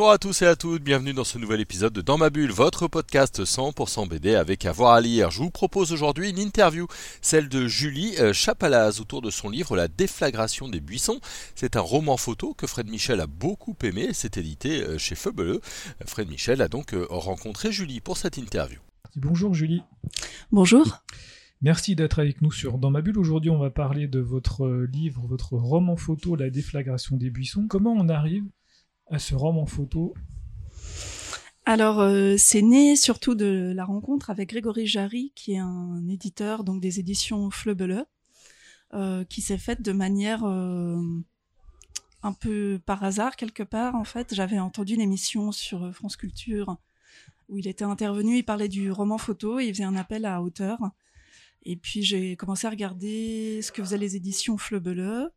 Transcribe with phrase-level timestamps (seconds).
[0.00, 2.52] Bonjour à tous et à toutes, bienvenue dans ce nouvel épisode de Dans ma bulle,
[2.52, 5.30] votre podcast 100% BD avec avoir à lire.
[5.30, 6.86] Je vous propose aujourd'hui une interview,
[7.20, 11.20] celle de Julie euh, Chapalaz autour de son livre La déflagration des buissons.
[11.54, 15.60] C'est un roman photo que Fred Michel a beaucoup aimé, c'est édité euh, chez Feubeleux.
[16.06, 18.78] Fred Michel a donc euh, rencontré Julie pour cette interview.
[19.16, 19.82] Bonjour Julie.
[20.50, 21.04] Bonjour.
[21.60, 23.18] Merci d'être avec nous sur Dans ma bulle.
[23.18, 27.66] Aujourd'hui, on va parler de votre livre, votre roman photo La déflagration des buissons.
[27.68, 28.46] Comment on arrive
[29.18, 30.14] ce roman photo
[31.66, 36.64] alors, euh, c'est né surtout de la rencontre avec Grégory Jarry, qui est un éditeur
[36.64, 38.06] donc des éditions Fleubele,
[38.94, 41.00] euh, qui s'est faite de manière euh,
[42.22, 43.94] un peu par hasard quelque part.
[43.94, 46.76] En fait, j'avais entendu une émission sur France Culture
[47.48, 50.78] où il était intervenu, il parlait du roman photo, il faisait un appel à hauteur.
[51.62, 55.30] Et puis j'ai commencé à regarder ce que faisaient les éditions Fleubele.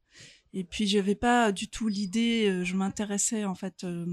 [0.54, 4.06] Et puis je n'avais pas du tout l'idée, euh, je m'intéressais en fait euh,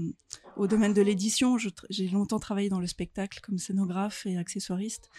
[0.57, 1.57] au domaine de l'édition.
[1.89, 5.09] J'ai longtemps travaillé dans le spectacle comme scénographe et accessoiriste.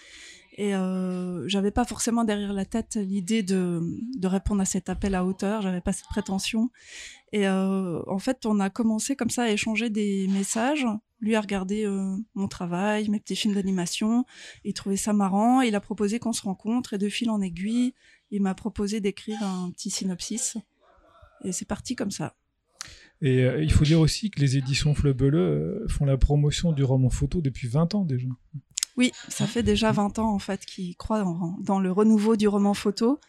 [0.55, 3.81] Et euh, j'avais pas forcément derrière la tête l'idée de,
[4.25, 6.71] répondre à cet appel à hauteur, j'avais pas cette prétention.
[7.33, 10.87] Et euh, en fait, on a commencé comme ça à échanger des messages.
[11.21, 11.87] Lui a regardé
[12.35, 14.27] mon travail, mes petits films d'animation,
[14.65, 15.61] il trouvait ça marrant.
[15.61, 17.95] Il a proposé qu'on se rencontre et de fil en aiguille,
[18.33, 20.59] il m'a proposé d'écrire un petit synopsis.
[21.45, 22.35] Et c'est parti comme ça.
[23.23, 26.83] Et euh, il faut dire aussi que les éditions Fleubele euh, font la promotion du
[26.83, 28.29] roman photo depuis 20 ans déjà.
[28.97, 31.25] Oui, ça fait déjà 20 ans en fait qu'ils croient
[31.61, 33.21] dans, le renouveau du roman photo.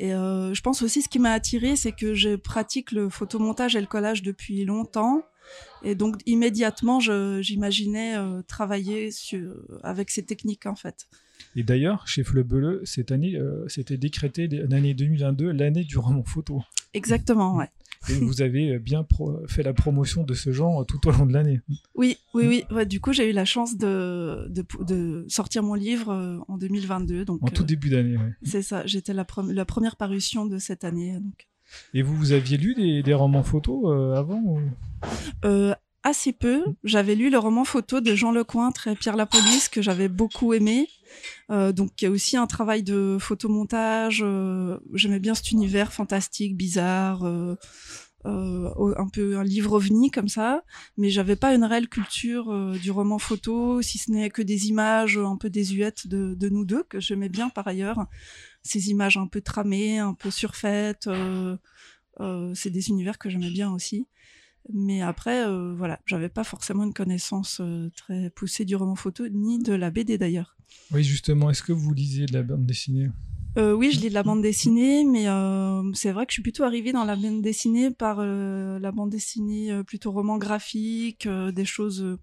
[0.00, 3.76] Et euh, je pense aussi ce qui m'a attiré, c'est que je pratique le photomontage
[3.76, 5.22] et le collage depuis longtemps.
[5.82, 11.08] Et donc immédiatement, j'imaginais travailler sur, avec ces techniques en fait.
[11.56, 13.38] Et d'ailleurs, chez Fleubele, cette année,
[13.68, 16.62] c'était décrété l'année 2022, l'année du roman photo.
[16.94, 17.70] Exactement, ouais.
[18.08, 19.06] Et vous avez euh, bien
[19.46, 21.60] fait la promotion de ce genre tout au long de l'année.
[21.94, 22.86] Oui, oui, oui.
[22.86, 27.24] du coup, j'ai eu la chance de, de, sortir mon livre euh, en 2022.
[27.24, 28.30] Donc, en tout euh, début d'année, oui.
[28.42, 28.86] C'est ça.
[28.86, 31.14] J'étais la, la, première parution de cette année.
[31.14, 31.47] Donc.
[31.94, 34.60] Et vous, vous aviez lu des, romans photos avant
[36.08, 36.64] assez peu.
[36.84, 40.88] J'avais lu le roman photo de Jean Lecointre et Pierre Lapolice que j'avais beaucoup aimé.
[41.50, 44.22] Euh, donc il y a aussi un travail de photomontage.
[44.24, 47.56] Euh, J'aimais bien cet univers fantastique, bizarre, euh,
[48.26, 50.62] euh un peu un livre ovni comme ça.
[50.96, 54.68] Mais j'avais pas une réelle culture euh, du roman photo, si ce n'est que des
[54.68, 58.06] images un peu désuètes de, de nous deux que j'aimais bien par ailleurs.
[58.68, 61.08] Ces images un peu tramées, un peu surfaites.
[62.54, 64.06] c'est des univers que j'aimais bien aussi.
[64.72, 69.26] Mais après, euh, voilà, j'avais pas forcément une connaissance euh, très poussée du roman photo,
[69.28, 70.56] ni de la BD d'ailleurs.
[70.92, 73.08] Oui, justement, est-ce que vous lisiez de la bande dessinée?
[73.56, 75.24] Euh, Oui, je lis de la bande dessinée, mais
[75.94, 79.82] c'est vrai que je suis plutôt arrivée dans la bande dessinée par la bande dessinée
[79.84, 82.18] plutôt roman graphique, des choses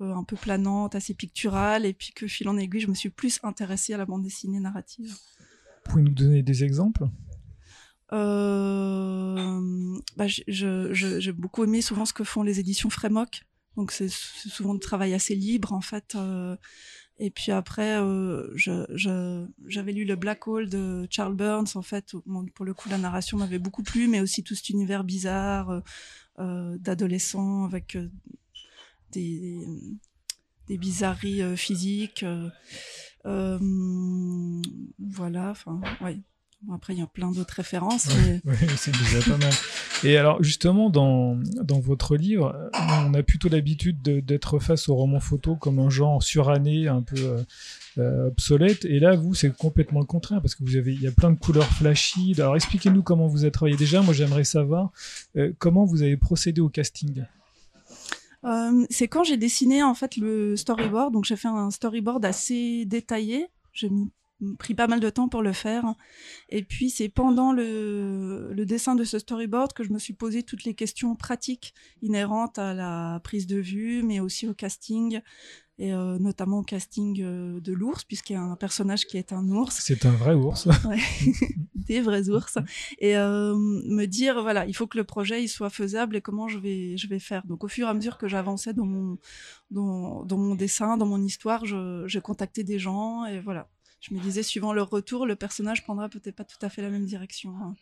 [0.00, 3.40] un peu planantes, assez picturales, et puis que fil en aiguille, je me suis plus
[3.42, 5.14] intéressée à la bande dessinée narrative.
[5.84, 7.08] Vous pouvez nous donner des exemples?
[8.12, 13.42] Euh, bah, j'ai beaucoup aimé souvent ce que font les éditions Frémoc.
[13.76, 16.14] Donc c'est souvent de travail assez libre en fait.
[16.14, 16.56] Euh,
[17.18, 22.14] et puis après, euh, j'avais lu le Black Hole de Charles Burns en fait.
[22.54, 25.82] pour le coup, la narration m'avait beaucoup plu, mais aussi tout cet univers bizarre
[26.38, 27.96] d'adolescents avec
[29.12, 29.64] des,
[30.68, 32.24] des bizarreries physiques.
[35.12, 36.18] Voilà, enfin, ouais
[36.72, 38.08] après, il y a plein d'autres références.
[38.44, 39.52] Oui, c'est déjà pas mal.
[40.04, 42.70] Et alors, justement, dans, dans votre livre,
[43.04, 47.18] on a plutôt l'habitude d'être face au roman photo comme un genre suranné, un peu
[47.18, 47.42] euh,
[47.98, 48.84] euh, obsolète.
[48.84, 51.30] Et là, vous, c'est complètement le contraire, parce que vous avez, il y a plein
[51.30, 52.34] de couleurs flashy.
[52.38, 53.76] Alors, expliquez-nous comment vous avez travaillé.
[53.76, 54.92] Déjà, moi, j'aimerais savoir
[55.36, 57.24] euh, comment vous avez procédé au casting?
[58.90, 61.12] c'est quand j'ai dessiné en fait le storyboard.
[61.12, 63.46] Donc j'ai fait un storyboard assez détaillé.
[63.72, 64.10] J'ai mis
[64.58, 65.94] pris pas mal de temps pour le faire.
[66.48, 70.42] Et puis c'est pendant le, le, dessin de ce storyboard que je me suis posé
[70.42, 75.20] toutes les questions pratiques inhérentes à la prise de vue, mais aussi au casting,
[75.78, 79.32] et euh, notamment au casting euh, de l'ours, puisqu'il y a un personnage qui est
[79.32, 79.80] un ours.
[79.82, 80.68] C'est un vrai ours.
[81.74, 82.58] des vrais ours.
[82.98, 86.46] Et euh, me dire, voilà, il faut que le projet il soit faisable et comment
[86.46, 87.44] je vais, je vais faire.
[87.46, 89.18] Donc au fur et à mesure que j'avançais dans mon,
[89.70, 93.68] dans, dans, mon dessin, dans mon histoire, j'ai contacté des gens et voilà
[94.02, 96.90] je me disais, suivant leur retour, le personnage prendra peut-être pas tout à fait la
[96.90, 97.54] même direction.
[97.62, 97.74] Hein.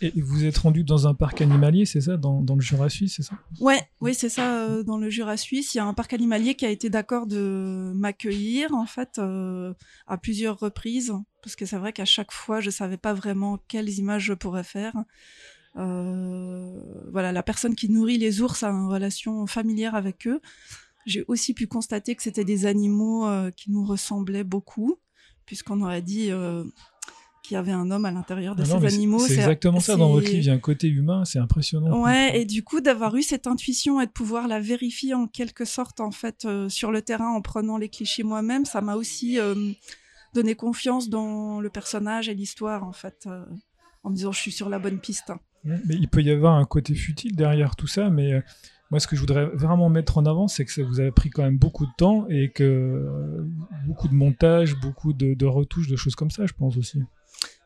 [0.00, 3.14] Et vous êtes rendu dans un parc animalier, c'est ça, dans, dans, le Jura suisse,
[3.16, 3.36] c'est ça?
[3.60, 5.74] Ouais, oui, c'est ça, euh, dans le Jura suisse.
[5.74, 9.72] Il y a un parc animalier qui a été d'accord de m'accueillir, en fait, euh,
[10.06, 13.90] à plusieurs reprises, parce que c'est vrai qu'à chaque fois, je savais pas vraiment quelles
[13.90, 14.92] images je pourrais faire.
[15.76, 16.80] Euh,
[17.12, 20.40] voilà, la personne qui nourrit les ours a une relation familière avec eux.
[21.06, 24.98] J'ai aussi pu constater que c'était des animaux euh, qui nous ressemblaient beaucoup,
[25.48, 26.62] puisqu'on aurait dit euh,
[27.42, 29.18] qu'il y avait un homme à l'intérieur de Ah ces non, animaux.
[29.18, 30.40] C'est exactement ça dans votre livre.
[30.40, 32.02] Il y a un côté humain, c'est impressionnant.
[32.02, 35.64] Ouais, et du coup d'avoir eu cette intuition et de pouvoir la vérifier en quelque
[35.64, 39.38] sorte en fait euh, sur le terrain en prenant les clichés moi-même, ça m'a aussi
[39.38, 39.54] euh,
[40.34, 43.26] donné confiance dans le personnage et l'histoire en fait,
[44.02, 45.32] en me disant je suis sur la bonne piste.
[45.64, 48.42] Mais il peut y avoir un côté futile derrière tout ça, mais
[48.90, 51.28] moi, ce que je voudrais vraiment mettre en avant, c'est que ça vous avez pris
[51.28, 53.44] quand même beaucoup de temps et que euh,
[53.86, 57.02] beaucoup de montage, beaucoup de, retouches, de choses comme ça, je pense aussi.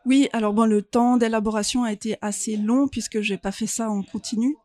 [0.04, 3.88] Oui, alors bon, le temps d'élaboration a été assez long puisque j'ai pas fait ça
[3.88, 4.56] en continu.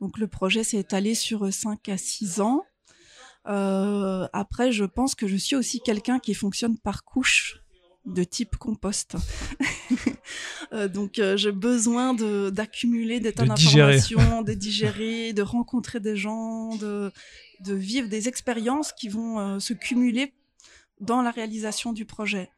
[0.00, 2.64] Donc le projet s'est étalé sur 5 à 6 ans.
[3.48, 7.60] Euh, après, je pense que je suis aussi quelqu'un qui fonctionne par couche
[8.06, 9.16] de type compost.
[10.72, 16.00] Euh, donc euh, j'ai besoin de- d'accumuler des tas De d'informations, de digérer, de rencontrer
[16.00, 17.10] des gens, de,
[17.60, 20.32] de vivre des expériences qui vont euh, se cumuler
[21.00, 22.50] dans la réalisation du projet.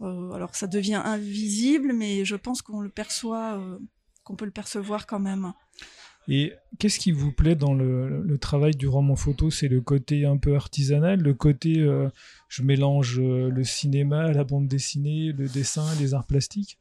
[0.00, 3.58] Alors ça devient invisible, mais je pense qu'on le perçoit,
[4.24, 5.52] qu'on peut le percevoir quand même.
[6.28, 9.50] Et qu'est-ce qui vous plaît dans le, le travail du roman photo?
[9.50, 12.10] C'est le côté un peu artisanal, le côté euh,
[12.48, 16.78] je mélange le cinéma, la bande dessinée, le dessin, les arts plastiques?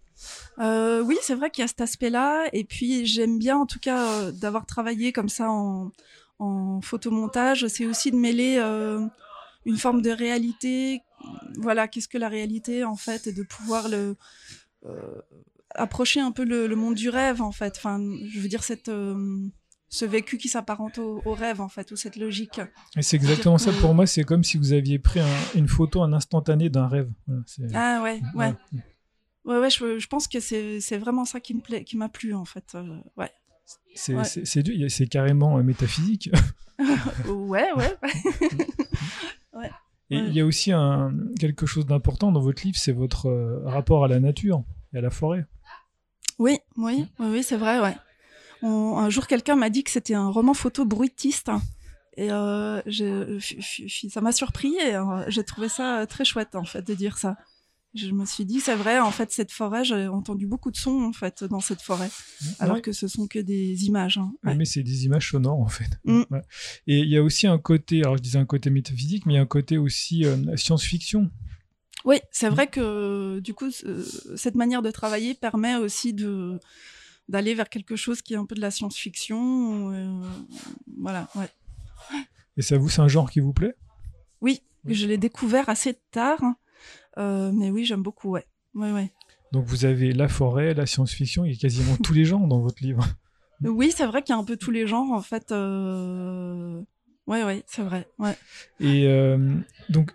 [0.60, 3.80] Euh, oui, c'est vrai qu'il y a cet aspect-là, et puis j'aime bien en tout
[3.80, 5.92] cas euh, d'avoir travaillé comme ça en,
[6.40, 7.68] en photomontage.
[7.68, 9.06] C'est aussi de mêler euh,
[9.66, 11.02] une forme de réalité.
[11.58, 14.16] Voilà, qu'est-ce que la réalité en fait, et de pouvoir le
[15.74, 17.74] approcher un peu le, le monde du rêve en fait.
[17.78, 18.00] Enfin,
[18.30, 18.90] je veux dire cette
[19.88, 22.60] ce vécu qui s'apparente au, au rêve en fait, ou cette logique.
[22.98, 25.68] Et c'est exactement ça que- pour moi, c'est comme si vous aviez pris un- une
[25.68, 27.10] photo, un instantané d'un rêve.
[27.28, 27.42] Voilà,
[27.74, 28.46] Ah ouais, ouais.
[28.48, 28.54] Ouais.
[29.46, 32.34] Ouais, ouais, je, je pense que c'est vraiment ça qui me plaît, qui m'a plu
[32.34, 32.74] en fait.
[32.76, 33.32] euh, ouais.
[33.96, 35.08] C'est Ouais.
[35.08, 36.30] carrément métaphysique.
[37.28, 37.96] ouais, ouais.
[40.12, 43.62] Et il y a aussi un, quelque chose d'important dans votre livre, c'est votre euh,
[43.66, 44.64] rapport à la nature
[44.94, 45.46] et à la forêt.
[46.38, 47.96] Oui, oui, oui, oui, c'est vrai, ouais.
[48.62, 51.50] On- un jour, quelqu'un m'a dit que c'était un roman photo bruitiste.
[52.18, 52.82] Et euh,
[54.10, 57.36] ça m'a surpris et euh, j'ai trouvé ça très chouette, en fait, de dire ça.
[57.96, 61.02] Je me suis dit, c'est vrai, en fait, cette forêt, j'ai entendu beaucoup de sons,
[61.02, 62.10] en fait, dans cette forêt,
[62.60, 62.82] alors Ouais.
[62.82, 64.18] que ce sont que des images.
[64.18, 64.34] hein.
[64.44, 64.54] Ouais.
[64.54, 65.98] Mais c'est des images sonores en fait.
[66.04, 66.24] Mm.
[66.30, 66.42] Ouais.
[66.88, 69.36] Et il y a aussi un côté, alors je disais un côté métaphysique, mais il
[69.38, 71.32] y a un côté aussi euh, science-fiction.
[72.04, 76.60] Oui, c'est vrai que du coup, ce- cette manière de travailler permet aussi de
[77.30, 79.92] d'aller vers quelque chose qui est un peu de la science-fiction.
[79.94, 80.22] euh,
[81.00, 81.50] voilà, ouais.
[82.58, 83.74] Et ça vous, c'est un genre qui vous plaît?
[84.42, 84.94] Oui, Oui.
[84.94, 86.42] je l'ai découvert assez tard,
[87.18, 88.46] mais oui, j'aime beaucoup, ouais.
[88.74, 89.12] Ouais, ouais.
[89.52, 92.60] Donc vous avez la forêt, la science-fiction, il y a quasiment tous les genres dans
[92.60, 93.06] votre livre.
[93.64, 95.54] Oui, c'est vrai qu'il y a un peu tous les genres, en fait.
[95.54, 96.82] euh,
[97.26, 98.06] Ouais, ouais, c'est vrai.
[98.20, 98.36] Ouais.
[98.82, 99.56] Et euh,
[99.90, 100.12] donc,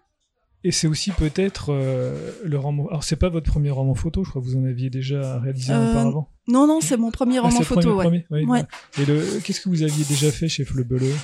[0.63, 2.87] et c'est aussi peut-être euh, le roman.
[2.89, 5.73] Alors c'est pas votre premier roman photo, je crois que vous en aviez déjà réalisé
[5.73, 6.29] un Euh, auparavant.
[6.49, 8.05] Non, non, c'est mon premier Ah, roman photo, ouais.
[8.05, 8.63] premier, premier, Ouais.
[9.01, 11.15] Et le, qu'est-ce que vous aviez déjà fait chez Flebeleux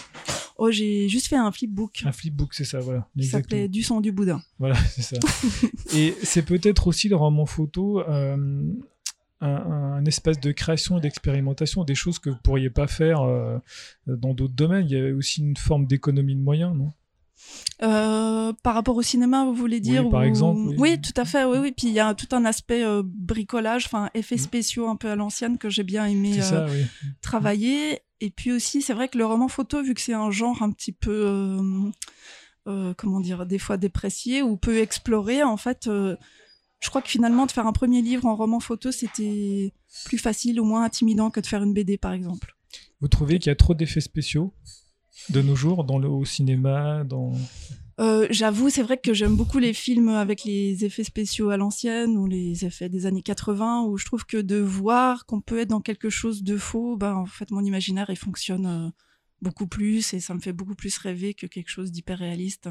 [0.58, 3.06] Oh, j'ai juste fait un flipbook Un flipbook, c'est ça, voilà.
[3.16, 3.42] Exactement.
[3.42, 4.42] s'appelait Du sang du boudin.
[4.58, 5.16] Voilà, c'est ça.
[5.94, 8.62] et c'est peut-être aussi le roman photo euh,
[9.40, 13.58] un, un espace de création et d'expérimentation, des choses que vous pourriez pas faire euh,
[14.06, 14.86] dans d'autres domaines.
[14.88, 16.92] Il y a aussi une forme d'économie de moyens, non?
[17.82, 20.98] Euh, par rapport au cinéma, vous voulez dire par ou- exemple, oui.
[21.00, 21.44] tout à fait.
[21.44, 21.72] Oui, oui.
[21.72, 24.38] Puis il y a tout un aspect euh, bricolage, enfin effets Mm.
[24.38, 26.84] spéciaux un peu à l'ancienne que j'ai bien aimé euh, oui.
[27.20, 28.00] travailler.
[28.22, 30.70] Et puis aussi, c'est vrai que le roman photo, vu que c'est un genre un
[30.70, 31.38] petit peu,
[32.96, 37.52] comment dire, des fois déprécié ou peu exploré, en fait, je crois que finalement, de
[37.52, 39.74] faire un premier livre en roman photo, c'était
[40.06, 42.56] plus facile ou moins intimidant que de faire une BD, par exemple.
[43.02, 44.52] Vous trouvez qu'il y a trop d'effets spéciaux?
[45.30, 47.32] De nos jours dans le, au cinéma, dans
[47.98, 52.16] Euh, J'avoue, c'est vrai que j'aime beaucoup les films avec les effets spéciaux à l'ancienne
[52.18, 55.70] ou les effets des années 80, où je trouve que de voir qu'on peut être
[55.70, 58.90] dans quelque chose de faux, ben, en fait, mon imaginaire, il fonctionne euh,
[59.40, 62.68] beaucoup plus et ça me fait beaucoup plus rêver que quelque chose d'hyper réaliste.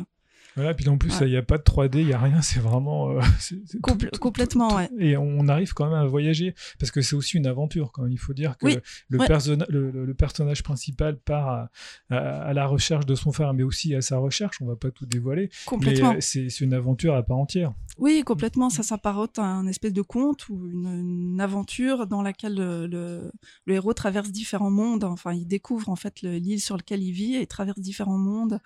[0.55, 2.59] Voilà, puis en plus, il n'y a pas de 3D, il n'y a rien, c'est
[2.61, 3.11] vraiment.
[3.11, 3.19] euh,
[3.69, 3.79] tout-
[4.19, 4.89] complètement, tout- ouais.
[4.99, 8.11] Et on arrive quand même à voyager, parce que c'est aussi une aventure, quand même.
[8.11, 8.77] Il faut dire que Oui,
[9.09, 9.27] le, ouais.
[9.27, 11.69] personna- le, le- le personnage principal part à,
[12.09, 14.91] à- à la recherche de son frère, mais aussi à sa recherche, on va pas
[14.91, 15.49] tout dévoiler.
[15.65, 16.13] Complètement.
[16.13, 17.73] euh, c'est une aventure à part entière.
[17.97, 18.69] Oui, complètement.
[18.69, 20.87] Ça s'apparente à un espèce de conte ou une,
[21.33, 23.31] une aventure dans laquelle le, le-
[23.65, 25.03] le héros traverse différents mondes.
[25.03, 28.17] Enfin, il découvre en fait le- l'île sur laquelle il vit et il traverse différents
[28.17, 28.59] mondes.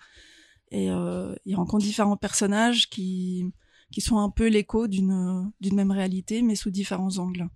[0.70, 3.44] Et euh, il rencontre différents personnages qui,
[3.90, 7.48] qui sont un peu l'écho d'une d'une même réalité, mais sous différents angles.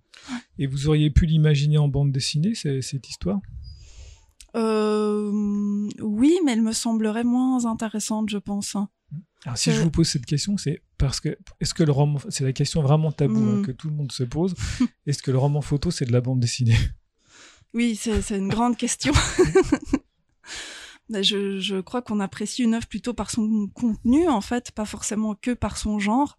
[0.59, 3.39] Et vous auriez pu l'imaginer en bande dessinée, cette histoire?
[4.55, 5.31] Euh,
[6.01, 8.75] oui, mais elle me semblerait moins intéressante, je pense.
[9.45, 12.43] Alors, si je vous pose cette question, c'est parce que est-ce que le roman, c'est
[12.43, 13.65] la question vraiment taboue hein, Mm.
[13.65, 14.55] que tout le monde se pose,
[15.05, 16.77] est-ce que le roman photo c'est de la bande dessinée?
[17.73, 19.13] Oui, c'est une grande question.
[21.09, 25.35] Mais je, crois qu'on apprécie une œuvre plutôt par son contenu, en fait, pas forcément
[25.35, 26.37] que par son genre.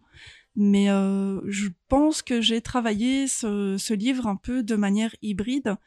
[0.55, 5.77] Mais euh, je pense que j'ai travaillé ce, ce livre un peu de manière hybride,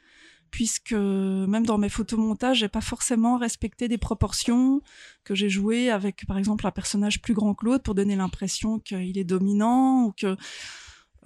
[0.50, 4.80] puisque même dans mes photomontages, j'ai pas forcément respecté des proportions,
[5.24, 8.78] que j'ai joué avec, par exemple, un personnage plus grand que l'autre pour donner l'impression
[8.78, 10.36] qu'il est dominant ou que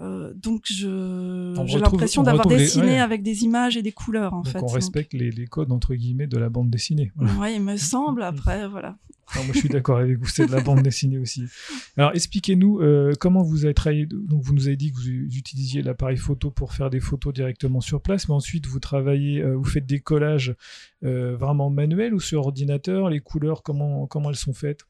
[0.00, 2.98] euh, donc je j'ai l'impression on d'avoir les- dessiné ouais.
[2.98, 4.58] avec des images et des couleurs en Donc fait.
[4.60, 7.12] on respecte les, les codes entre guillemets de la bande dessinée.
[7.16, 7.34] Voilà.
[7.38, 8.96] Ouais, il me semble après voilà.
[9.36, 11.44] Non, moi, je suis d'accord avec vous, c'est de la bande dessinée aussi.
[11.96, 14.04] Alors, expliquez-nous euh, comment vous avez travaillé.
[14.04, 17.80] Donc, vous nous avez dit que vous utilisiez l'appareil photo pour faire des photos directement
[17.80, 20.54] sur place, mais ensuite vous travaillez, euh, vous faites des collages
[21.00, 23.08] vraiment manuels ou sur ordinateur?
[23.08, 24.82] Les couleurs, comment comment elles sont faites?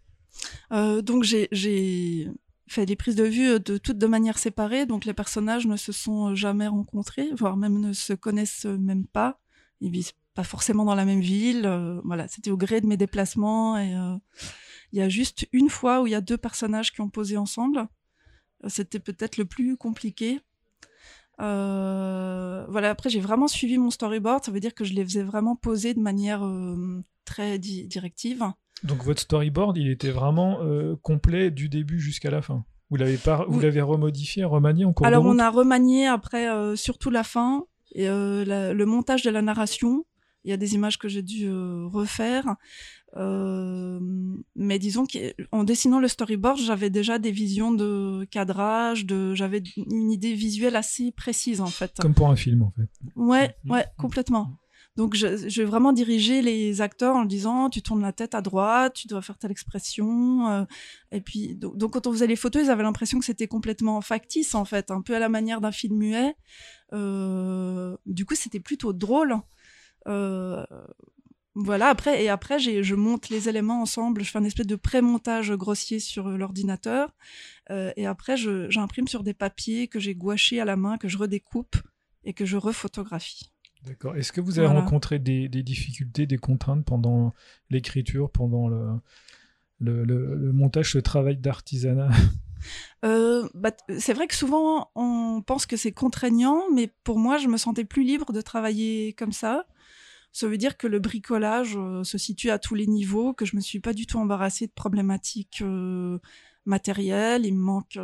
[0.72, 2.28] Euh, donc j'ai
[2.66, 5.76] fait des prises de vue euh, de toutes de manière séparée, donc les personnages ne
[5.76, 9.40] se sont euh, jamais rencontrés, voire même ne se connaissent même pas.
[9.80, 11.66] Ils vivent pas forcément dans la même ville.
[11.66, 14.16] euh, voilà, c'était au gré de mes déplacements et euh,
[14.92, 17.36] il y a juste une fois où il y a deux personnages qui ont posé
[17.36, 17.86] ensemble.
[18.64, 20.40] Euh, C'était peut-être le plus compliqué.
[21.40, 25.24] Euh, voilà, après j'ai vraiment suivi mon storyboard, ça veut dire que je les faisais
[25.24, 28.44] vraiment poser de manière euh, très di- directive.
[28.84, 32.64] Donc, votre storyboard, il était vraiment euh, complet du début jusqu'à la fin.
[32.90, 35.36] Vous l'avez pas, vous l'avez remodifié, remanié en cours Alors de route?
[35.36, 37.64] on a remanié après euh, surtout la fin
[37.94, 40.04] et euh, la- le montage de la narration.
[40.44, 42.56] Il y a des images que j'ai dû euh, refaire.
[43.16, 43.98] Euh,
[44.56, 50.10] mais disons qu'en dessinant le storyboard, j'avais déjà des visions de cadrage, de, j'avais une
[50.10, 51.92] idée visuelle assez précise en fait.
[52.00, 52.88] comme pour un film en fait.
[53.16, 53.72] Ouais, Mhm.
[53.72, 54.50] ouais, complètement.
[54.96, 58.40] Donc, je, je vais vraiment diriger les acteurs en disant, tu tournes la tête à
[58.40, 60.48] droite, tu dois faire telle expression.
[60.48, 60.64] euh,
[61.10, 64.54] et puis, donc, quand on faisait les photos, ils avaient l'impression que c'était complètement factice,
[64.54, 66.36] en fait, un peu à la manière d'un film muet.
[66.92, 69.36] Euh, du coup, c'était plutôt drôle.
[70.06, 70.64] Euh,
[71.56, 75.52] voilà, après, et après, je monte les éléments ensemble, je fais un espèce de pré-montage
[75.52, 77.14] grossier sur euh, l'ordinateur.
[77.70, 81.16] Euh, et après, j'imprime sur des papiers que j'ai gouachés à la main, que je
[81.16, 81.76] redécoupe
[82.24, 83.53] et que je refotographie.
[83.86, 84.16] D'accord.
[84.16, 84.80] Est-ce que vous avez Voilà.
[84.82, 87.34] rencontré des, des difficultés, des contraintes pendant
[87.70, 88.86] l'écriture, pendant le,
[89.78, 92.08] le, le- le montage, ce travail d'artisanat?
[93.04, 97.36] Euh, bah, t- c'est vrai que souvent on pense que c'est contraignant, mais pour moi,
[97.36, 99.66] je me sentais plus libre de travailler comme ça.
[100.32, 103.54] Ça veut dire que le bricolage euh, se situe à tous les niveaux, que je
[103.54, 106.18] me suis pas du tout embarrassée de problématiques euh,
[106.64, 107.44] matérielles.
[107.44, 107.98] Il me manque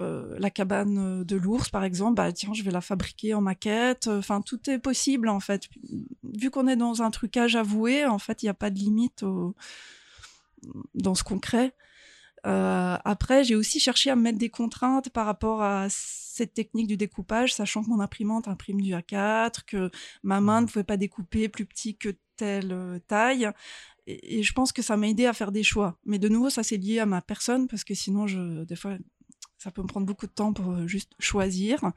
[0.00, 2.14] euh, euh, la cabane euh, de l'ours, par exemple.
[2.14, 4.08] Bah tiens, je vais la fabriquer en maquette.
[4.08, 5.64] Enfin, tout est possible en fait.
[6.22, 9.22] Vu qu'on est dans un trucage avoué, en fait, il n'y a pas de limite
[9.22, 9.54] au-
[10.94, 11.22] dans ce.
[12.46, 16.86] Euh, après, j'ai aussi cherché à me mettre des contraintes par rapport à cette technique
[16.86, 19.90] du découpage, sachant que mon imprimante imprime du A4, que
[20.22, 23.50] ma main ne pouvait pas découper plus petit que telle euh, taille.
[24.06, 25.98] Et, et je pense que ça m'a aidé à faire des choix.
[26.04, 28.96] Mais de nouveau, ça c'est lié à ma personne, parce que sinon, je, des fois,
[29.66, 31.90] ça peut me prendre beaucoup de temps pour euh, juste choisir.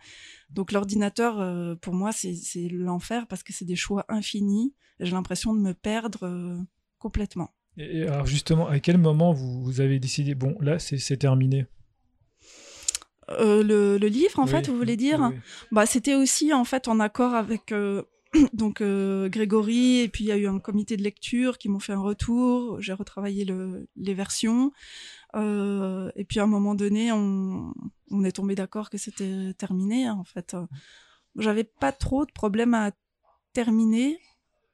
[0.49, 2.33] Donc l'ordinateur, euh, pour moi, c'est
[2.71, 4.73] l'enfer, parce que c'est des choix infinis.
[4.99, 6.57] J'ai l'impression de me perdre euh,
[6.97, 7.53] complètement.
[7.77, 11.67] Et alors justement, à quel moment vous, vous avez décidé, bon, là, c'est terminé?
[13.29, 15.19] Euh, le, le livre, en Oui, fait, vous voulez dire?
[15.21, 15.41] oui, oui.
[15.71, 17.71] Bah, c'était aussi en fait en accord avec
[18.53, 21.79] donc euh, Grégory et puis il y a eu un comité de lecture qui m'ont
[21.79, 22.81] fait un retour.
[22.81, 24.71] J'ai retravaillé le, les versions
[25.35, 27.73] Euh, et puis à un moment donné, on,
[28.11, 30.05] on est tombé d'accord que c'était terminé.
[30.07, 30.55] hein, en fait,
[31.37, 32.91] j'avais pas trop de problèmes à
[33.53, 34.19] terminer.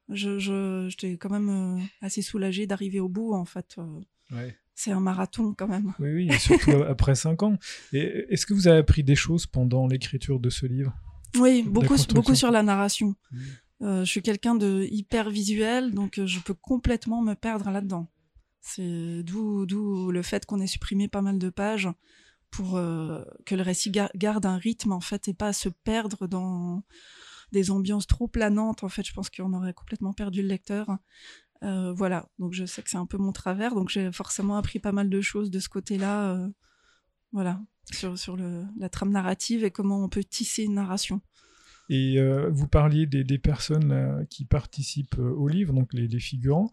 [0.10, 0.38] Je,
[0.90, 3.34] j'étais quand même euh, assez soulagée d'arriver au bout.
[3.34, 3.78] En fait,
[4.32, 4.56] Ouais.
[4.76, 5.94] c'est un marathon quand même.
[6.00, 7.58] Oui, oui, et surtout après 5 ans.
[7.94, 10.94] Et est-ce que vous avez appris des choses pendant l'écriture de ce livre?
[11.38, 13.16] Oui, beaucoup, beaucoup sur la narration.
[13.32, 13.38] Mm.
[13.82, 18.10] Euh, je suis quelqu'un de hyper visuel, donc je peux complètement me perdre là-dedans.
[18.68, 21.88] C'est d'où le fait qu'on ait supprimé pas mal de pages
[22.50, 26.26] pour euh, que le récit gar- garde un rythme en fait et pas se perdre
[26.26, 26.84] dans
[27.52, 28.84] des ambiances trop planantes.
[28.84, 30.98] En fait, je pense qu'on aurait complètement perdu le lecteur.
[31.62, 34.80] Euh, voilà, donc je sais que c'est un peu mon travers, donc j'ai forcément appris
[34.80, 36.34] pas mal de choses de ce côté-là.
[36.34, 36.50] euh,
[37.32, 41.22] voilà, sur, la trame narrative et comment on peut tisser une narration.
[41.88, 42.18] Et
[42.50, 46.72] vous parliez des, personnes qui participent au livre, donc les figurants.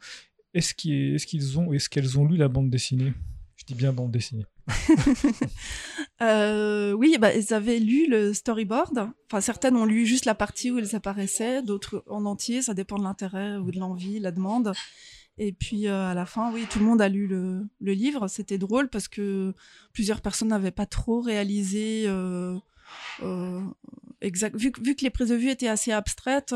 [0.54, 3.12] Est-ce qu'ils ont, est-ce qu'elles ont lu la bande dessinée?
[3.56, 4.46] Je dis bien bande dessinée.
[6.20, 9.08] Euh, oui, bah, ils avaient lu le storyboard.
[9.26, 12.62] Enfin, certaines ont lu juste la partie où elles apparaissaient, d'autres en entier.
[12.62, 14.72] Ça dépend de l'intérêt ou de l'envie, la demande.
[15.36, 18.28] Et puis euh, à la fin, oui, tout le monde a lu le, livre.
[18.28, 19.52] C'était drôle parce que
[19.92, 22.04] plusieurs personnes n'avaient pas trop réalisé.
[22.06, 22.56] euh,
[24.20, 24.54] exact.
[24.56, 26.54] Vu, que- vu que les prises de vue étaient assez abstraites,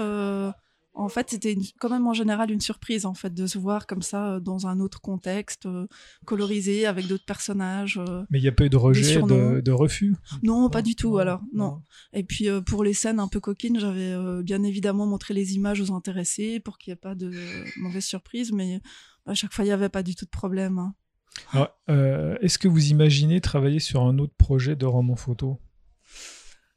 [0.98, 4.02] en fait, c'était quand même en général une surprise en fait de se voir comme
[4.02, 5.86] ça euh, dans un autre contexte, euh,
[6.24, 7.98] colorisé avec d'autres personnages.
[7.98, 8.24] euh.
[8.30, 10.16] Mais il n'y a pas eu de rejet, de, de refus?
[10.42, 11.42] Non, pas du tout alors.
[11.52, 11.82] Non.
[12.12, 15.80] Et puis euh, pour les scènes un peu coquines, j'avais bien évidemment montré les images
[15.82, 17.30] aux intéressés pour qu'il n'y ait pas de
[17.78, 18.80] mauvaise surprise, mais
[19.26, 20.78] à chaque fois il n'y avait pas du tout de problème.
[20.78, 20.94] hein.
[22.40, 25.60] Est-ce que vous imaginez travailler sur un autre projet de roman photo?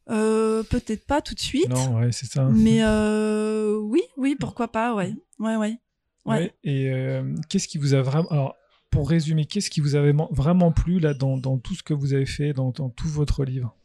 [0.10, 2.46] Euh, Peut-être pas tout de suite, Non, ouais, c'est ça.
[2.46, 5.58] mais euh, oui, oui, pourquoi pas, ouais, ouais, ouais.
[5.58, 5.80] ouais.
[6.26, 8.28] Ouais, Et euh, qu'est-ce qui vous a vraiment.
[8.30, 8.56] Alors,
[8.90, 11.94] pour résumer, qu'est-ce qui vous avait man- vraiment plu là dans, dans tout ce que
[11.94, 13.76] vous avez fait, dans, dans tout votre livre?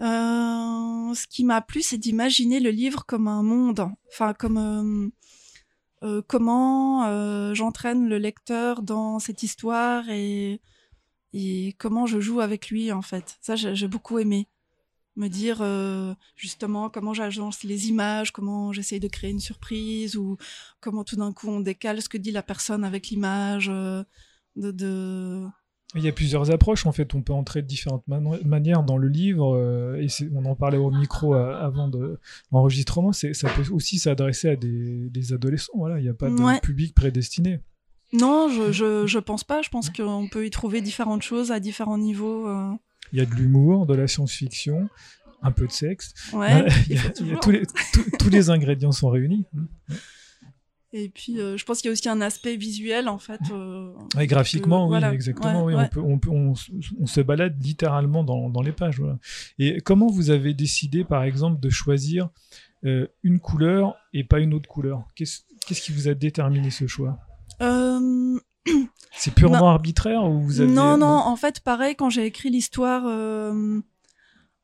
[0.00, 5.10] Ce qui m'a plu, c'est d'imaginer le livre comme un monde, enfin comme
[6.02, 10.60] euh, comment euh, j'entraîne le lecteur dans cette histoire et,
[11.32, 13.38] et comment je joue avec lui en fait.
[13.40, 14.48] Ça, j'ai j'ai beaucoup aimé
[15.18, 20.36] me dire euh, justement comment j'agence les images, comment j'essaye de créer une surprise ou
[20.80, 23.68] comment tout d'un coup on décale ce que dit la personne avec l'image.
[23.70, 24.02] euh,
[24.56, 25.44] de, de...
[25.94, 27.14] Il y a plusieurs approches en fait.
[27.14, 29.54] On peut entrer de différentes man- manières dans le livre.
[29.56, 32.18] euh, et on en parlait au micro avant de
[32.52, 33.12] l'enregistrement.
[33.12, 35.72] Ça peut aussi s'adresser à des, des adolescents.
[35.76, 36.60] Voilà, il n'y a pas de Ouais.
[36.60, 37.60] public prédestiné.
[38.12, 39.62] Non, je, je, je pense pas.
[39.62, 42.46] Je pense qu'on peut y trouver différentes choses à différents niveaux.
[43.08, 43.14] Euh.
[43.14, 44.88] Il y a de l'humour, de la science-fiction,
[45.42, 46.14] un peu de sexe.
[46.32, 47.40] Ouais, il y a- il faut il y a toujours.
[47.40, 47.62] tous, les,
[47.92, 49.44] tous- tous les ingrédients sont réunis.
[50.94, 53.40] Et puis, euh, je pense qu'il y a aussi un aspect visuel, en fait.
[53.52, 55.12] euh, Ouais, graphiquement, que- oui, voilà.
[55.12, 55.64] exactement.
[55.66, 55.84] Ouais, oui, ouais.
[55.84, 58.98] On, peut, on, peut- on s- on se balade littéralement dans, dans les pages.
[58.98, 59.18] Voilà.
[59.58, 62.30] Et comment vous avez décidé, par exemple, de choisir
[62.86, 65.04] euh, une couleur et pas une autre couleur?
[65.14, 65.42] Qu'est-ce
[65.82, 67.18] qui vous a déterminé ce choix?
[67.60, 68.38] Euh,
[69.12, 70.70] C'est purement arbitraire ou vous avez...
[70.70, 73.80] Non, non, en fait, pareil, quand j'ai écrit l'histoire, euh,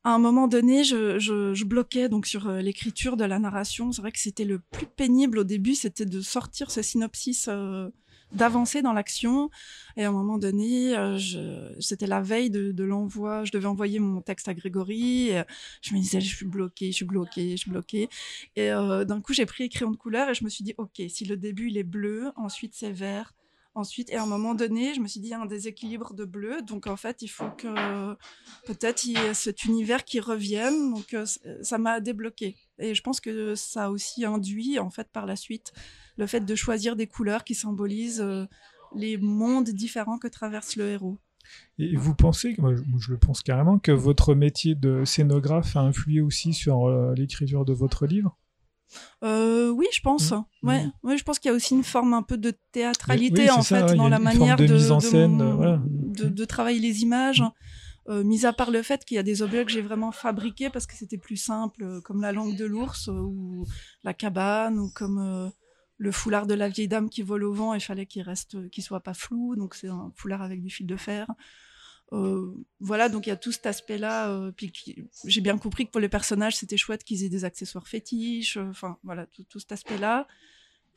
[0.03, 3.91] à un moment donné, je, je, je bloquais donc sur euh, l'écriture de la narration.
[3.91, 7.89] C'est vrai que c'était le plus pénible au début, c'était de sortir ce synopsis, euh,
[8.31, 9.49] d'avancer dans l'action.
[9.97, 13.65] Et à un moment donné, euh, je- c'était la veille de, de l'envoi, je devais
[13.67, 15.29] envoyer mon texte à Grégory.
[15.31, 15.43] et
[15.81, 18.07] je me disais, je suis bloquée, je suis bloquée, je suis bloquée.
[18.55, 21.25] Et d'un coup, j'ai pris crayon de couleur et je me suis dit, ok, si
[21.25, 23.33] le début il est bleu, ensuite c'est vert,
[23.75, 26.13] Ensuite, et à un moment donné, je me suis dit, il y a un déséquilibre
[26.13, 26.61] de bleu.
[26.61, 28.15] Donc, en fait, il faut que
[28.65, 30.93] peut-être il y ait cet univers qui revienne.
[30.93, 32.55] Donc, euh, c- ça m'a débloqué.
[32.79, 35.73] Et je pense que ça a aussi induit, en fait, par la suite,
[36.17, 38.45] le fait de choisir des couleurs qui symbolisent euh,
[38.95, 41.17] les mondes différents que traverse le héros.
[41.77, 46.21] Et vous pensez, moi je, le pense carrément, que votre métier de scénographe a influé
[46.21, 48.37] aussi sur euh, l'écriture de votre livre?
[49.23, 50.31] Euh, oui, je pense.
[50.31, 50.45] Mmh.
[50.63, 53.49] Ouais, ouais, je pense qu'il y a aussi une forme un peu de théâtralité Oui,
[53.49, 55.81] en ça, fait ouais, dans la manière de de, mise en de scène, mon- voilà.
[55.85, 57.43] de, de travailler les images.
[58.07, 60.69] Euh, mis à part le fait qu'il y a des objets que j'ai vraiment fabriqués
[60.69, 63.65] parce que c'était plus simple, euh, comme la langue de l'ours ou
[64.03, 65.49] la cabane ou comme euh,
[65.97, 67.73] le foulard de la vieille dame qui vole au vent.
[67.73, 70.85] Il fallait qu'il reste, qu'il soit pas flou, donc c'est un foulard avec du fil
[70.85, 71.25] de fer.
[72.13, 74.29] Euh, voilà, donc il y a tout cet aspect-là.
[74.29, 74.71] euh, puis
[75.25, 78.57] j'ai bien compris que pour les personnages, c'était chouette qu'ils aient des accessoires fétiches.
[78.57, 80.27] euh, Enfin, voilà, tout, tout cet aspect-là.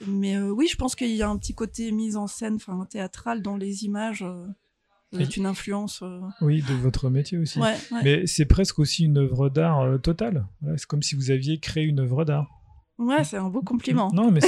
[0.07, 3.43] Mais oui, je pense qu'il y a un petit côté mise en scène, enfin théâtral
[3.43, 4.25] dans les images.
[5.13, 6.05] c'est une influence.
[6.41, 7.59] Oui, de votre métier aussi.
[7.59, 8.01] Ouais, ouais.
[8.05, 10.47] Mais c'est presque aussi une œuvre d'art totale.
[10.61, 12.58] Voilà, c'est comme si vous aviez créé une œuvre d'art.
[12.99, 14.11] Ouais, c'est un beau compliment.
[14.13, 14.41] Non, mais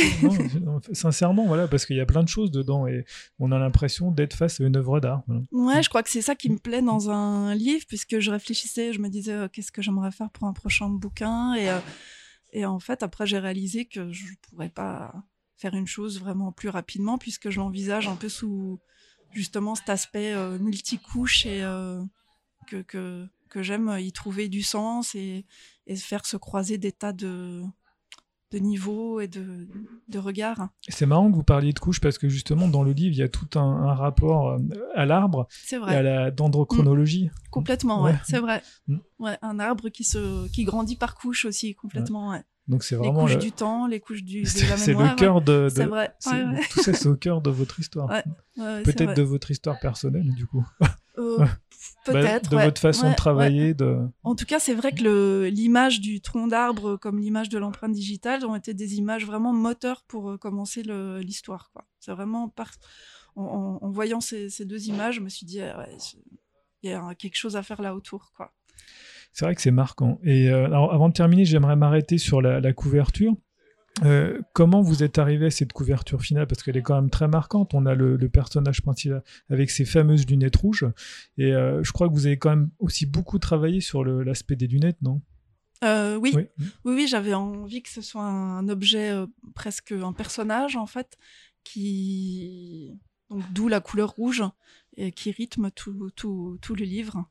[0.61, 3.05] non, sincèrement, voilà, parce qu'il y a plein de choses dedans et
[3.39, 5.23] on a l'impression d'être face à une œuvre d'art.
[5.29, 5.43] voilà.
[5.53, 8.93] Ouais, je crois que c'est ça qui me plaît dans un livre, puisque je réfléchissais,
[8.93, 11.79] je me disais euh, qu'est-ce que j'aimerais faire pour un prochain bouquin, et, euh,
[12.53, 15.15] et en fait après j'ai réalisé que je pourrais pas
[15.57, 18.81] faire une chose vraiment plus rapidement, puisque je l'envisage un peu sous
[19.33, 22.03] justement cet aspect euh, multicouche et euh,
[22.67, 25.47] que, que, que j'aime y trouver du sens et,
[25.87, 27.63] et faire se croiser des tas de
[28.53, 29.69] de niveau et de,
[30.09, 30.69] de regard.
[30.89, 33.23] C'est marrant que vous parliez de couches parce que justement dans le livre il y
[33.23, 34.59] a tout un, un rapport euh,
[34.95, 35.95] à l'arbre C'est et vrai.
[35.97, 37.31] à la dendrochronologie.
[37.51, 38.13] Complètement, Ouais.
[38.13, 38.63] ouais, c'est vrai.
[38.89, 38.97] Mm.
[39.21, 42.31] Ouais, un arbre qui se qui grandit par couches aussi, complètement.
[42.31, 42.43] Ouais.
[42.69, 45.69] Donc c'est Les vraiment couches le, du temps, les couches du, c'est le cœur de,
[45.75, 46.13] de- vrai.
[46.71, 48.09] tout ça c'est au cœur de votre histoire.
[48.57, 50.65] Peut-être de votre histoire personnelle du coup.
[51.21, 51.47] Euh.
[52.05, 52.45] Peut-être.
[52.45, 52.65] Bah, de ouais.
[52.65, 53.17] votre façon Ouais, de ouais.
[53.17, 53.75] travailler.
[53.75, 53.99] De...
[54.23, 58.45] En tout cas, c'est vrai que l'image du tronc d'arbre comme l'image de l'empreinte digitale
[58.45, 60.83] ont été des images vraiment moteurs pour euh, commencer
[61.23, 61.71] l'histoire.
[62.01, 62.71] C'est vraiment par...
[63.37, 65.87] en, en- en voyant ces, ces deux images, je me suis dit, ah
[66.83, 68.33] il y a quelque chose à faire là autour.
[68.37, 68.53] Quoi.
[69.33, 70.19] C'est vrai que c'est marquant.
[70.25, 73.35] Et euh, alors, avant de terminer, j'aimerais m'arrêter sur la, la couverture.
[74.05, 76.47] Euh, comment vous êtes arrivé à cette couverture finale?
[76.47, 77.75] Parce qu'elle est quand même très marquante.
[77.75, 80.87] On a le, le personnage principal avec ses fameuses lunettes rouges.
[81.37, 84.69] Et euh, je crois que vous avez quand même aussi beaucoup travaillé sur l'aspect des
[84.69, 85.21] lunettes, non?
[85.83, 86.49] Euh, oui, Oui.
[86.59, 89.13] oui, oui, j'avais envie que ce soit un objet
[89.55, 91.17] presque un personnage en fait,
[91.65, 92.99] qui
[93.31, 94.43] donc d'où la couleur rouge
[94.97, 97.25] et qui rythme tout, tout, tout le livre,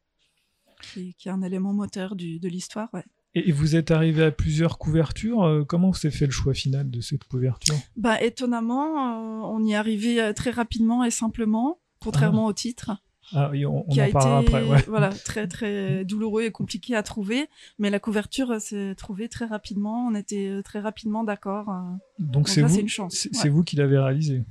[0.82, 2.90] qui, qui est un élément moteur du, de l'histoire.
[2.94, 3.04] Ouais.
[3.36, 5.44] Et, vous êtes arrivé à plusieurs couvertures.
[5.44, 7.76] euh, comment s'est fait le choix final de cette couverture?
[7.96, 12.92] Bah, étonnamment, euh, on y est arrivé euh, très rapidement et simplement, contrairement au titre,
[13.34, 14.68] Ah oui, on, on qui en a parlera été après.
[14.68, 14.84] ouais.
[14.88, 17.48] voilà, très très douloureux et compliqué à trouver.
[17.78, 20.08] Mais la couverture s'est trouvée très rapidement.
[20.08, 21.72] On était très rapidement d'accord.
[22.18, 23.40] Donc c'est vous, c'est une chance, c'est ouais.
[23.42, 24.44] c'est vous qui l'avez réalisé.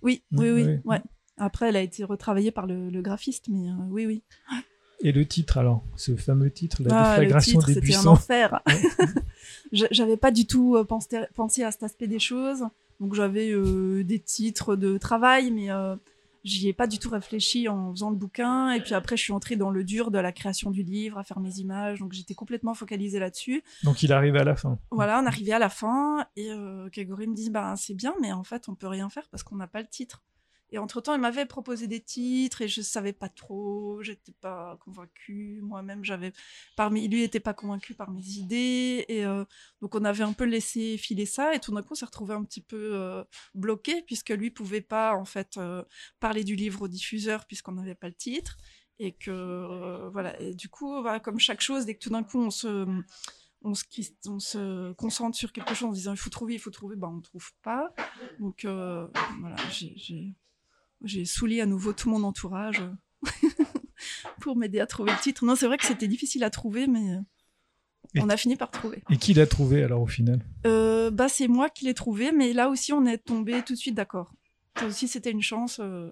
[0.00, 0.64] Oui, oui, oui.
[0.64, 0.78] oui.
[0.84, 1.02] Ouais.
[1.38, 4.22] Après, elle a été retravaillée par le, le graphiste, mais euh, oui, oui.
[5.02, 8.06] Et le titre alors, ce fameux titre, la Ah, le déflagration titre, des c'était un
[8.06, 8.62] enfer.
[9.72, 12.64] J'avais pas du tout euh, pensé, pensé à cet aspect des choses.
[13.00, 15.96] Donc j'avais euh, des titres de travail, mais euh,
[16.44, 18.72] j'y ai pas du tout réfléchi en faisant le bouquin.
[18.72, 21.24] Et puis après, je suis entrée dans le dur de la création du livre, à
[21.24, 21.98] faire mes images.
[21.98, 23.62] Donc j'étais complètement focalisée là-dessus.
[23.82, 24.78] Donc il arrive à la fin.
[24.90, 28.32] Voilà, on arrivait à la fin et euh, Grégory me dit bah c'est bien, mais
[28.32, 30.22] en fait on peut rien faire parce qu'on n'a pas le titre.
[30.72, 34.78] Et entre temps, il m'avait proposé des titres et je savais pas trop, j'étais pas
[34.80, 35.60] convaincue.
[35.62, 36.32] Moi-même, j'avais
[36.76, 39.44] parmi lui était pas convaincu par mes idées et euh,
[39.82, 42.34] donc on avait un peu laissé filer ça et tout d'un coup, on s'est retrouvé
[42.34, 43.22] un petit peu euh,
[43.54, 45.84] bloqué puisque lui pouvait pas en fait euh,
[46.20, 48.56] parler du livre au diffuseur puisqu'on n'avait pas le titre
[48.98, 52.22] et que euh, voilà et du coup, voilà, comme chaque chose, dès que tout d'un
[52.22, 52.86] coup on se
[53.64, 53.84] on se,
[54.26, 57.08] on se concentre sur quelque chose en disant il faut trouver, il faut trouver, bah
[57.12, 57.94] on trouve pas.
[58.40, 59.06] Donc euh,
[59.40, 60.34] voilà, j'ai-
[61.04, 63.28] j'ai saoulé à nouveau tout mon entourage euh,
[64.40, 65.44] pour m'aider à trouver le titre.
[65.44, 67.20] Non, c'est vrai que c'était difficile à trouver, mais euh,
[68.14, 69.02] Et- on a fini par trouver.
[69.10, 70.40] Et qui l'a trouvé alors au final?
[70.66, 73.78] Euh, bah c'est moi qui l'ai trouvé, mais là aussi on est tombé tout de
[73.78, 74.32] suite d'accord.
[74.78, 76.10] Ça aussi c'était une chance, euh,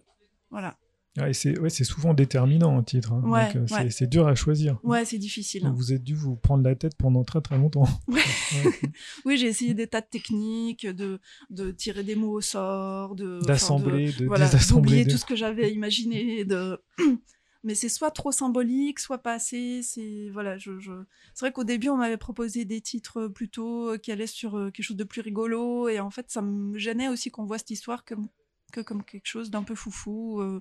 [0.51, 0.77] voilà.
[1.19, 3.13] Ouais, c'est ouais, souvent déterminant un titre.
[3.13, 3.23] hein.
[3.25, 3.91] Ouais, Donc, euh, c'est- ouais.
[3.91, 4.79] c'est dur à choisir.
[4.85, 5.65] Ouais, c'est difficile.
[5.65, 7.85] Donc, vous êtes dû vous prendre la tête pendant très très longtemps.
[9.25, 11.19] Oui, j'ai essayé des tas de techniques, de,
[11.51, 15.05] de tirer des mots au sort, de enfin, de- D'assembler, de, voilà, désassembler.
[15.05, 16.45] de- tout ce que j'avais imaginé.
[16.45, 16.81] De...
[17.63, 19.83] Mais c'est soit trop symbolique, soit pas assez.
[19.83, 20.93] C'est voilà, je, je...
[21.35, 24.71] c'est vrai qu'au début on m'avait proposé des titres plutôt euh, qui allaient sur euh,
[24.71, 27.71] quelque chose de plus rigolo, et en fait ça me gênait aussi qu'on voit cette
[27.71, 28.29] histoire comme
[28.71, 30.41] que comme quelque chose d'un peu foufou.
[30.41, 30.61] euh,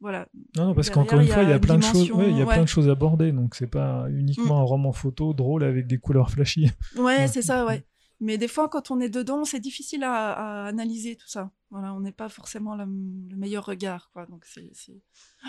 [0.00, 0.28] Voilà.
[0.56, 1.92] Non, non, parce qu'encore une fois, il y a plein de choses.
[1.92, 2.52] dimension, ouais, il y a ouais.
[2.54, 4.62] plein de choses abordées, donc c'est pas uniquement Mm.
[4.62, 6.70] un roman photo drôle avec des couleurs flashy.
[6.98, 7.84] Ouais, c'est ça, ouais.
[8.20, 11.50] Mais des fois, quand on est dedans, c'est difficile à, à analyser tout ça.
[11.70, 14.24] Voilà, on n'est pas forcément le meilleur regard, quoi.
[14.26, 14.44] Donc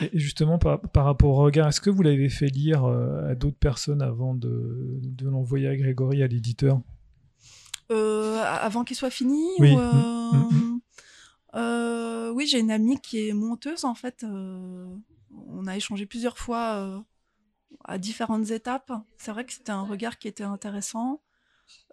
[0.02, 3.36] Et justement, par, par rapport au regard, est-ce que vous l'avez fait lire euh, à
[3.36, 6.82] d'autres personnes avant de, de l'envoyer à Grégory, à l'éditeur?
[7.92, 9.74] Euh, avant qu'il soit fini Oui.
[9.74, 9.92] ou, euh,
[10.34, 10.65] Mm, mm,
[11.56, 14.24] euh, oui, j'ai une amie qui est monteuse, en fait.
[14.24, 14.88] euh,
[15.48, 17.00] on a échangé plusieurs fois euh,
[17.84, 18.92] à différentes étapes.
[19.18, 21.22] C'est vrai que c'était un regard qui était intéressant.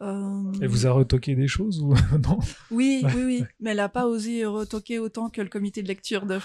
[0.01, 1.95] Elle vous a retoqué des choses ou
[2.29, 2.39] non?
[2.71, 3.45] Oui, Ouais, oui, oui.
[3.61, 6.39] Mais elle n'a pas osé retoquer autant que le comité de lecture de.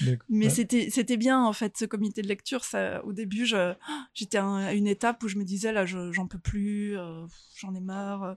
[0.00, 0.26] D'accord.
[0.30, 0.50] Mais Ouais.
[0.50, 2.64] c'était c'était bien en fait ce comité de lecture.
[2.64, 3.46] Ça, au début,
[4.14, 7.24] j'étais à une étape où je me disais là, je- j'en peux plus, euh,
[7.56, 8.36] j'en ai marre.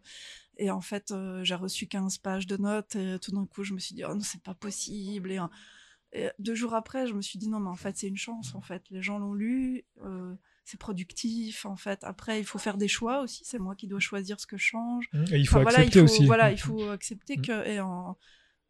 [0.61, 3.73] Et en fait, euh, j'ai reçu 15 pages de notes et tout d'un coup, je
[3.73, 5.31] me suis dit oh non, c'est pas possible.
[5.31, 5.47] Et, euh,
[6.13, 8.53] et deux jours après, je me suis dit non, mais en fait, c'est une chance.
[8.53, 11.65] En fait, les gens l'ont lu, euh, c'est productif.
[11.65, 13.41] En fait, après, il faut faire des choix aussi.
[13.43, 15.09] C'est moi qui dois choisir ce que je change.
[15.31, 16.25] Et il faut Enfin, voilà, accepter il faut, aussi.
[16.27, 18.15] Voilà, il faut accepter que et en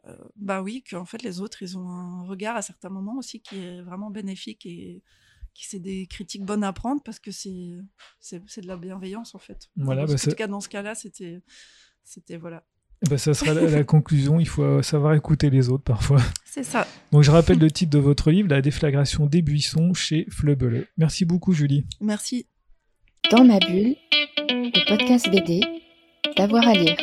[0.07, 3.39] euh, bah oui, qu'en fait les autres ils ont un regard à certains moments aussi
[3.39, 5.03] qui est vraiment bénéfique et
[5.55, 7.75] c'est des critiques bonnes à prendre parce que c'est
[8.19, 9.69] c'est c'est de la bienveillance en fait.
[9.75, 11.41] Voilà, en bah, tout ça- cas dans ce cas-là c'était
[12.03, 12.63] c'était voilà.
[13.05, 14.39] Eh ben, ça sera la, la conclusion.
[14.39, 16.21] Il faut euh, savoir écouter les autres parfois.
[16.45, 16.85] C'est ça.
[17.11, 20.87] Donc, je rappelle le titre de votre livre, La déflagration des buissons chez Fleuble.
[20.97, 21.85] Merci beaucoup, Julie.
[21.99, 22.45] Merci.
[23.31, 23.95] Dans ma bulle,
[24.49, 25.61] le podcast BD,
[26.37, 26.95] d'avoir à lire.